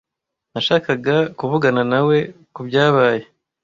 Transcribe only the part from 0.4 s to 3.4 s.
Nashakaga kuvugana nawe kubyabaye.